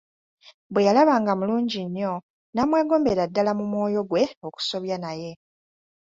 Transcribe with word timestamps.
Bwe 0.71 0.85
yalaba 0.87 1.13
nga 1.21 1.33
mulungi 1.39 1.79
nnyo, 1.87 2.13
n'amwegombera 2.53 3.23
ddala 3.29 3.51
mu 3.59 3.65
mwoyo 3.71 4.01
gwe 4.09 4.23
okusobya 4.47 4.95
naye. 5.03 5.31